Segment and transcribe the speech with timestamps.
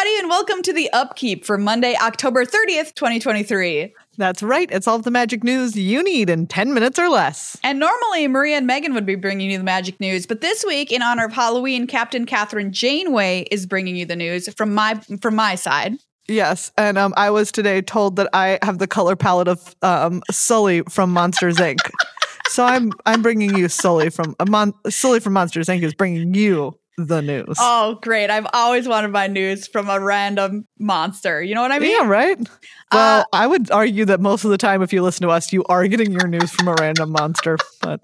[0.00, 3.92] everybody, and welcome to the Upkeep for Monday, October 30th, 2023.
[4.16, 4.66] That's right.
[4.70, 7.58] It's all the magic news you need in 10 minutes or less.
[7.62, 10.90] And normally, Maria and Megan would be bringing you the magic news, but this week,
[10.90, 15.34] in honor of Halloween, Captain Kathryn Janeway is bringing you the news from my from
[15.34, 15.98] my side.
[16.28, 20.22] Yes, and um, I was today told that I have the color palette of um,
[20.30, 21.78] Sully from Monsters Inc.
[22.48, 25.82] so I'm I'm bringing you Sully from uh, Mon- Sully from Monsters Inc.
[25.82, 27.56] is bringing you the news.
[27.58, 28.30] Oh, great.
[28.30, 31.42] I've always wanted my news from a random monster.
[31.42, 31.90] You know what I mean?
[31.90, 32.38] Yeah, right.
[32.92, 35.52] Well, uh, I would argue that most of the time, if you listen to us,
[35.52, 38.00] you are getting your news from a random monster, but.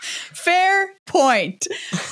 [0.00, 1.66] Fair point.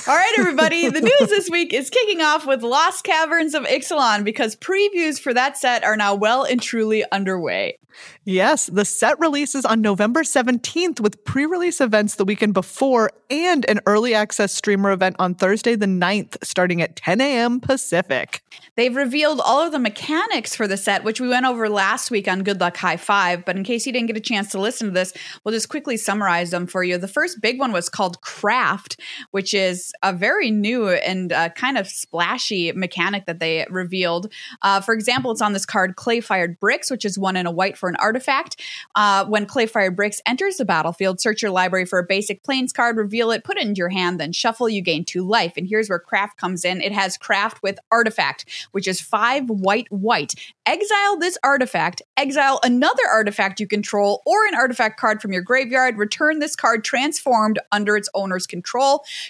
[0.07, 0.89] All right, everybody.
[0.89, 5.33] the news this week is kicking off with Lost Caverns of Ixalan because previews for
[5.33, 7.77] that set are now well and truly underway.
[8.23, 13.67] Yes, the set releases on November 17th with pre release events the weekend before and
[13.69, 17.59] an early access streamer event on Thursday the 9th, starting at 10 a.m.
[17.59, 18.41] Pacific.
[18.75, 22.27] They've revealed all of the mechanics for the set, which we went over last week
[22.27, 23.43] on Good Luck High Five.
[23.43, 25.97] But in case you didn't get a chance to listen to this, we'll just quickly
[25.97, 26.97] summarize them for you.
[26.97, 28.86] The first big one was called Craft,
[29.31, 34.31] which is a very new and uh, kind of splashy mechanic that they revealed.
[34.61, 37.51] Uh, for example, it's on this card Clay Fired Bricks, which is one in a
[37.51, 38.61] white for an artifact.
[38.95, 42.71] Uh, when Clay Fired Bricks enters the battlefield, search your library for a basic plains
[42.71, 44.69] card, reveal it, put it into your hand, then shuffle.
[44.69, 45.53] You gain two life.
[45.57, 46.81] And here's where Craft comes in.
[46.81, 50.33] It has Craft with Artifact, which is five white white.
[50.65, 55.97] Exile this artifact, exile another artifact you control, or an artifact card from your graveyard.
[55.97, 58.76] Return this card transformed under its owner's control.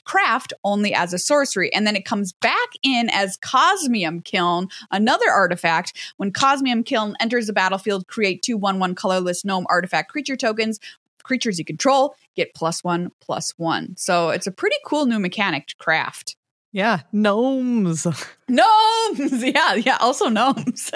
[0.04, 1.74] Craft only as a sorcery.
[1.74, 5.94] And then it comes back in as Cosmium Kiln, another artifact.
[6.18, 10.80] When Cosmium Kiln enters the battlefield, create two 1 1 colorless gnome artifact creature tokens.
[11.24, 13.96] Creatures you control get plus one, plus one.
[13.98, 16.38] So it's a pretty cool new mechanic to craft.
[16.72, 18.06] Yeah, gnomes.
[18.48, 19.44] Gnomes.
[19.44, 20.92] Yeah, yeah, also gnomes.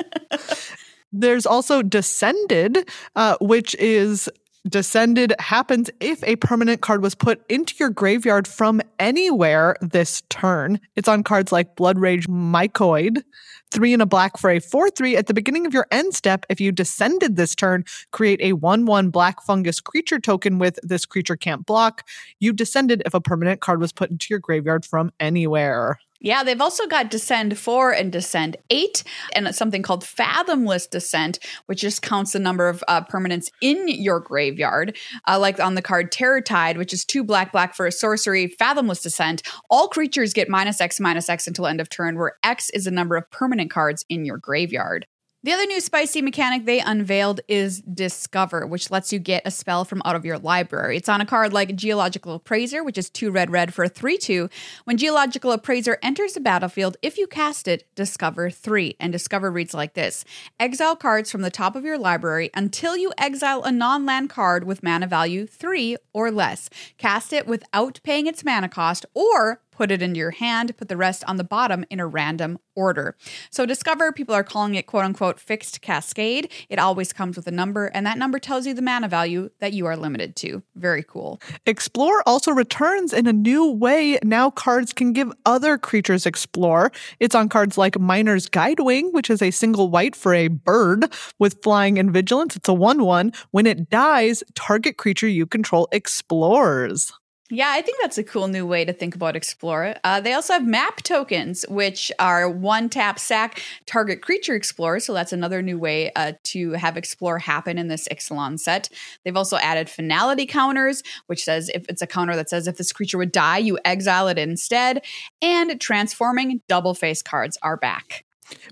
[1.14, 4.30] There's also Descended, uh, which is
[4.70, 10.80] Descended happens if a permanent card was put into your graveyard from anywhere this turn.
[10.96, 13.24] It's on cards like Blood Rage Mycoid,
[13.72, 15.18] three and a black for a 4 3.
[15.18, 18.86] At the beginning of your end step, if you descended this turn, create a 1
[18.86, 22.08] 1 black fungus creature token with this creature can't block.
[22.40, 25.98] You descended if a permanent card was put into your graveyard from anywhere.
[26.24, 31.82] Yeah, they've also got Descend 4 and Descend 8, and something called Fathomless Descent, which
[31.82, 34.96] just counts the number of uh, permanents in your graveyard.
[35.28, 38.48] Uh, like on the card Terror Tide, which is two black black for a sorcery,
[38.48, 39.42] Fathomless Descent.
[39.70, 42.92] All creatures get minus X minus X until end of turn, where X is the
[42.92, 45.08] number of permanent cards in your graveyard.
[45.44, 49.86] The other new spicy mechanic they unveiled is Discover, which lets you get a spell
[49.86, 50.98] from out of your library.
[50.98, 54.20] It's on a card like Geological Appraiser, which is two red red for a 3
[54.20, 54.48] 2.
[54.84, 58.98] When Geological Appraiser enters the battlefield, if you cast it, discover 3.
[59.00, 60.26] And Discover reads like this
[60.60, 64.66] Exile cards from the top of your library until you exile a non land card
[64.66, 66.70] with mana value 3 or less.
[67.00, 70.96] Cast it without paying its mana cost or put it into your hand, put the
[70.96, 73.16] rest on the bottom in a random order.
[73.50, 76.52] So Discover, people are calling it quote unquote fixed cascade.
[76.70, 79.74] It always comes with a number, and that number tells you the mana value that
[79.74, 80.62] you are limited to.
[80.76, 81.42] Very cool.
[81.66, 84.20] Explore also returns in a new way.
[84.24, 86.92] Now cards can give other creatures explore.
[87.20, 91.58] It's on cards like Miner's Guidewing, which is a single white for a bird with
[91.64, 92.56] flying and vigilance.
[92.56, 93.32] It's a 1 1.
[93.50, 97.12] When it dies, target creature you control explores.
[97.54, 99.96] Yeah, I think that's a cool new way to think about Explorer.
[100.06, 105.02] Uh, they also have map tokens, which are one tap sack target creature explorer.
[105.02, 108.88] So that's another new way uh, to have Explore happen in this Ixalan set.
[109.26, 112.94] They've also added finality counters, which says if it's a counter that says if this
[112.94, 115.04] creature would die, you exile it instead.
[115.42, 118.24] And transforming double face cards are back.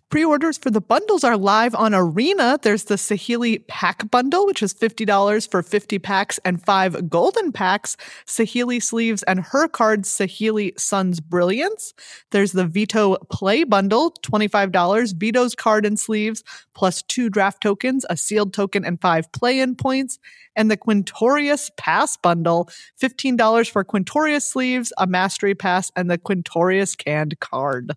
[0.09, 2.59] Pre orders for the bundles are live on Arena.
[2.61, 7.95] There's the Saheeli pack bundle, which is $50 for 50 packs and five golden packs,
[8.25, 11.93] Saheeli sleeves and her card, Saheeli Sun's Brilliance.
[12.31, 16.43] There's the Vito play bundle, $25, Vito's card and sleeves,
[16.73, 20.17] plus two draft tokens, a sealed token, and five play in points.
[20.55, 22.69] And the Quintorius pass bundle,
[23.01, 27.95] $15 for Quintorius sleeves, a mastery pass, and the Quintorius Kand card.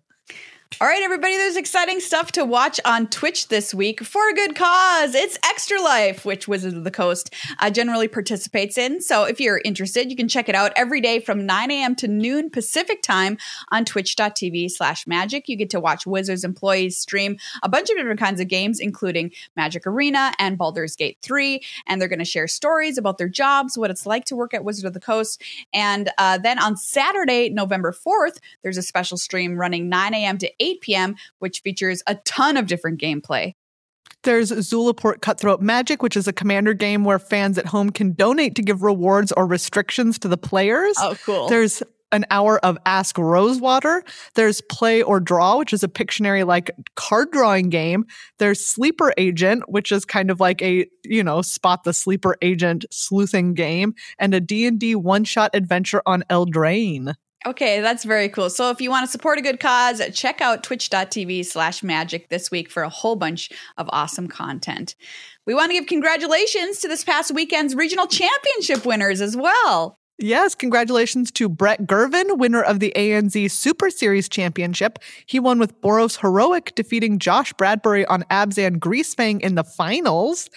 [0.81, 4.55] All right, everybody, there's exciting stuff to watch on Twitch this week for a good
[4.55, 5.13] cause.
[5.13, 8.99] It's Extra Life, which Wizards of the Coast uh, generally participates in.
[8.99, 11.95] So if you're interested, you can check it out every day from 9 a.m.
[11.97, 13.37] to noon Pacific time
[13.71, 15.47] on twitch.tv slash magic.
[15.47, 19.31] You get to watch Wizards employees stream a bunch of different kinds of games, including
[19.55, 21.61] Magic Arena and Baldur's Gate 3.
[21.87, 24.63] And they're going to share stories about their jobs, what it's like to work at
[24.63, 25.41] Wizards of the Coast.
[25.73, 30.37] And uh, then on Saturday, November 4th, there's a special stream running 9 a.m.
[30.39, 33.53] to 8 p.m., which features a ton of different gameplay.
[34.23, 38.55] There's Zulaport Cutthroat Magic, which is a commander game where fans at home can donate
[38.55, 40.95] to give rewards or restrictions to the players.
[40.97, 41.49] Oh, cool.
[41.49, 41.83] There's
[42.13, 44.03] an hour of Ask Rosewater.
[44.35, 48.05] There's Play or Draw, which is a Pictionary like card drawing game.
[48.37, 52.85] There's Sleeper Agent, which is kind of like a, you know, spot the sleeper agent
[52.91, 57.15] sleuthing game and a D&D one-shot adventure on Eldraine.
[57.45, 58.49] Okay, that's very cool.
[58.49, 62.49] So if you want to support a good cause, check out twitch.tv slash magic this
[62.49, 64.95] week for a whole bunch of awesome content.
[65.45, 69.99] We want to give congratulations to this past weekend's regional championship winners as well.
[70.19, 74.99] Yes, congratulations to Brett Gervin, winner of the ANZ Super Series Championship.
[75.25, 80.49] He won with Boros Heroic, defeating Josh Bradbury on Abzan Greasefang in the finals.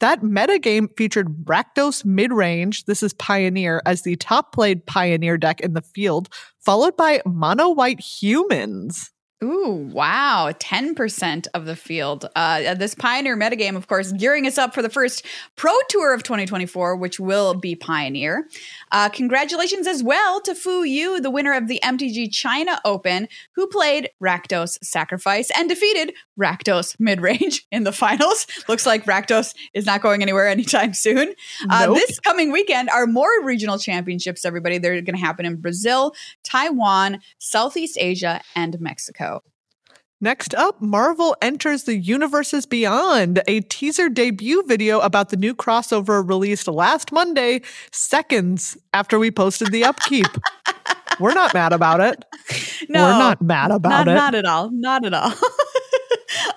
[0.00, 5.72] That metagame featured Rakdos Midrange, this is Pioneer, as the top played Pioneer deck in
[5.72, 6.28] the field,
[6.60, 9.10] followed by Mono White Humans.
[9.44, 10.50] Ooh, wow.
[10.58, 12.26] 10% of the field.
[12.34, 15.26] Uh, this Pioneer metagame, of course, gearing us up for the first
[15.56, 18.48] Pro Tour of 2024, which will be Pioneer.
[18.92, 23.66] Uh, congratulations as well to Fu Yu, the winner of the MTG China Open, who
[23.66, 28.46] played Rakdos Sacrifice and defeated Rakdos Midrange in the finals.
[28.68, 31.34] Looks like Rakdos is not going anywhere anytime soon.
[31.68, 31.94] Uh.
[31.94, 34.78] This coming weekend are more regional championships, everybody.
[34.78, 39.42] They're going to happen in Brazil, Taiwan, Southeast Asia, and Mexico.
[40.18, 43.42] Next up, Marvel enters the universes beyond.
[43.46, 47.60] A teaser debut video about the new crossover released last Monday,
[47.92, 50.26] seconds after we posted the upkeep.
[51.20, 52.24] We're not mad about it.
[52.90, 54.14] No, we're not mad about not, it.
[54.14, 54.70] Not at all.
[54.70, 55.32] Not at all.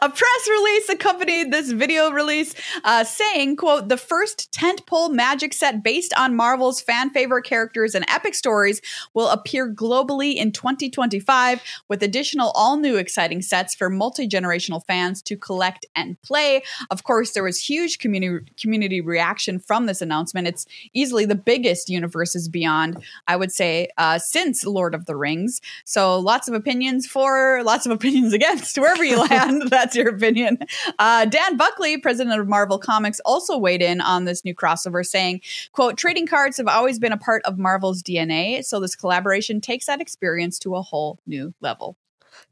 [0.02, 5.84] a press release accompanied this video release uh, saying quote the first tentpole magic set
[5.84, 8.82] based on marvel's fan favorite characters and epic stories
[9.14, 15.36] will appear globally in 2025 with additional all new exciting sets for multi-generational fans to
[15.36, 16.62] collect and play.
[16.92, 20.48] Of course there was huge community community reaction from this announcement.
[20.48, 25.62] It's easily the biggest universes beyond i would say uh, since lord of the rings.
[25.86, 30.60] So lots of opinions for lots of opinions against wherever you land that's your opinion.
[30.98, 35.42] Uh, Dan Buckley, president of Marvel Comics, also weighed in on this new crossover, saying,
[35.72, 39.86] "quote Trading cards have always been a part of Marvel's DNA, so this collaboration takes
[39.86, 41.98] that experience to a whole new level."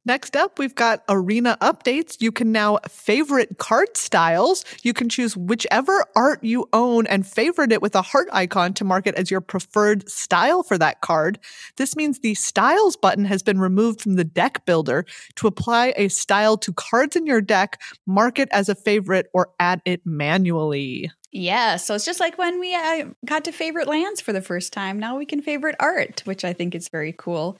[0.05, 2.21] Next up, we've got arena updates.
[2.21, 4.63] You can now favorite card styles.
[4.83, 8.85] You can choose whichever art you own and favorite it with a heart icon to
[8.85, 11.39] mark it as your preferred style for that card.
[11.75, 15.05] This means the styles button has been removed from the deck builder
[15.35, 19.49] to apply a style to cards in your deck, mark it as a favorite, or
[19.59, 21.11] add it manually.
[21.31, 24.71] Yeah, so it's just like when we uh, got to favorite lands for the first
[24.71, 24.97] time.
[24.97, 27.57] Now we can favorite art, which I think is very cool.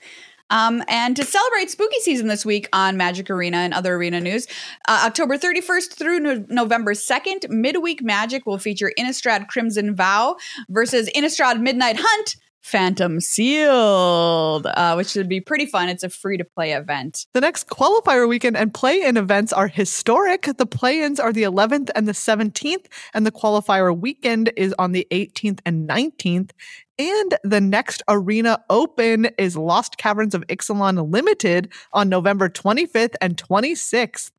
[0.50, 4.46] Um, and to celebrate spooky season this week on Magic Arena and other arena news,
[4.88, 10.36] uh, October 31st through no- November 2nd, Midweek Magic will feature Innistrad Crimson Vow
[10.68, 12.36] versus Innistrad Midnight Hunt.
[12.60, 15.88] Phantom Sealed, uh, which should be pretty fun.
[15.88, 17.26] It's a free to play event.
[17.32, 20.42] The next qualifier weekend and play in events are historic.
[20.56, 24.92] The play ins are the 11th and the 17th, and the qualifier weekend is on
[24.92, 26.50] the 18th and 19th.
[26.98, 33.36] And the next Arena Open is Lost Caverns of Ixalan Limited on November 25th and
[33.36, 34.30] 26th.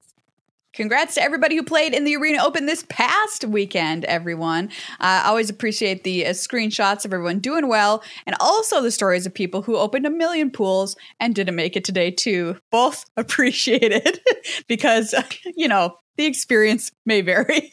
[0.74, 4.70] Congrats to everybody who played in the Arena Open this past weekend, everyone.
[5.00, 9.26] I uh, always appreciate the uh, screenshots of everyone doing well and also the stories
[9.26, 12.58] of people who opened a million pools and didn't make it today, too.
[12.72, 14.20] Both appreciated
[14.68, 15.16] because,
[15.56, 17.70] you know, the experience may vary.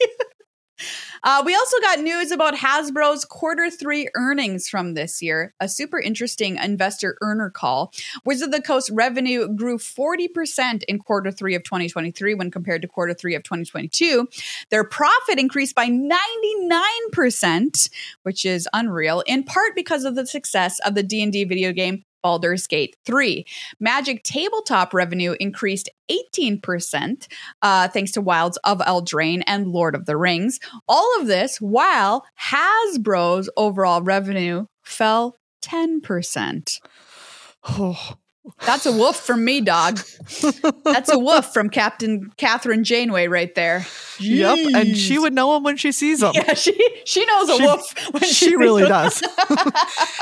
[1.23, 5.99] Uh, we also got news about Hasbro's quarter three earnings from this year, a super
[5.99, 7.91] interesting investor earner call.
[8.25, 12.87] Wizard of the Coast revenue grew 40% in quarter three of 2023 when compared to
[12.87, 14.27] quarter three of 2022.
[14.69, 17.89] Their profit increased by 99%,
[18.23, 22.67] which is unreal, in part because of the success of the D&D video game Baldur's
[22.67, 23.45] Gate 3.
[23.79, 27.27] Magic tabletop revenue increased 18%,
[27.61, 30.59] uh, thanks to Wilds of Eldraine and Lord of the Rings.
[30.87, 36.79] All of this while Hasbro's overall revenue fell 10%.
[37.69, 38.13] Oh,
[38.65, 39.99] that's a woof from me, dog.
[40.83, 43.79] That's a woof from Captain Kathryn Janeway right there.
[44.17, 44.37] Jeez.
[44.37, 46.31] Yep, and she would know him when she sees him.
[46.33, 46.73] Yeah, she
[47.05, 48.13] she knows a she, woof.
[48.13, 49.21] When she, she really does.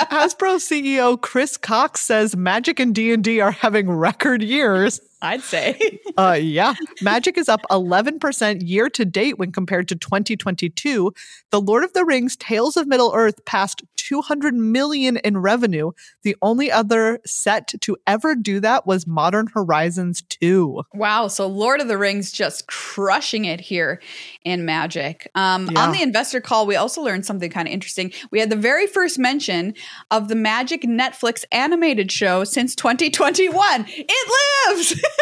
[0.10, 5.00] Hasbro CEO Chris Cox says Magic and D and D are having record years.
[5.25, 6.00] I'd say.
[6.17, 6.75] uh, yeah.
[7.01, 11.12] Magic is up 11% year to date when compared to 2022.
[11.51, 15.91] The Lord of the Rings Tales of Middle Earth passed 200 million in revenue.
[16.22, 20.84] The only other set to ever do that was Modern Horizons 2.
[20.94, 21.27] Wow.
[21.27, 24.00] So Lord of the Rings just crushing it here
[24.44, 25.29] in Magic.
[25.34, 25.86] Um, Yeah.
[25.86, 28.12] On the investor call, we also learned something kind of interesting.
[28.32, 29.74] We had the very first mention
[30.12, 33.86] of the Magic Netflix animated show since 2021.
[33.88, 35.01] It lives.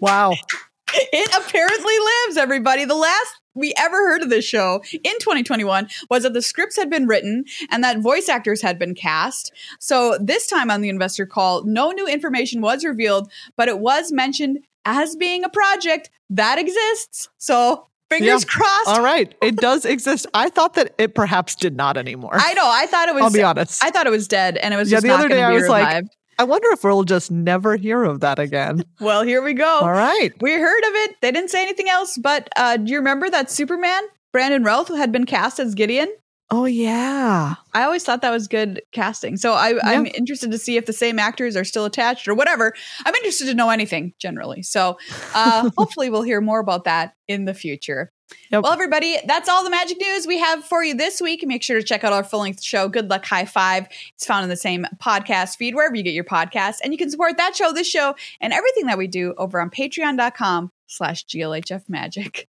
[0.00, 0.32] Wow.
[0.94, 1.94] it apparently
[2.26, 2.84] lives, everybody.
[2.84, 6.88] The last we ever heard of this show in 2021 was that the scripts had
[6.88, 9.52] been written and that voice actors had been cast.
[9.80, 14.12] So this time on the investor call, no new information was revealed, but it was
[14.12, 17.28] mentioned as being a project that exists.
[17.38, 18.48] So fingers Yeah.
[18.48, 18.88] crossed.
[18.88, 19.34] All right.
[19.42, 20.26] It does exist.
[20.32, 22.30] I thought that it perhaps did not anymore.
[22.34, 22.64] I know.
[22.68, 23.24] I thought it was.
[23.24, 23.84] I'll be honest.
[23.84, 25.52] I thought it was dead, and it was Yeah, just the not other day I
[25.52, 26.16] was like- revived.
[26.40, 28.86] I wonder if we'll just never hear of that again.
[29.00, 29.80] well, here we go.
[29.82, 30.32] All right.
[30.40, 31.16] We heard of it.
[31.20, 32.16] They didn't say anything else.
[32.16, 36.10] But uh, do you remember that Superman, Brandon Routh, had been cast as Gideon?
[36.50, 37.56] Oh, yeah.
[37.74, 39.36] I always thought that was good casting.
[39.36, 42.72] So I, I'm interested to see if the same actors are still attached or whatever.
[43.04, 44.62] I'm interested to know anything generally.
[44.62, 44.96] So
[45.34, 48.12] uh, hopefully we'll hear more about that in the future.
[48.50, 48.64] Yep.
[48.64, 51.46] Well, everybody, that's all the magic news we have for you this week.
[51.46, 53.86] Make sure to check out our full length show, Good Luck High Five.
[54.14, 56.78] It's found in the same podcast feed wherever you get your podcasts.
[56.82, 59.70] And you can support that show, this show, and everything that we do over on
[59.70, 62.48] patreon.com slash GLHF Magic.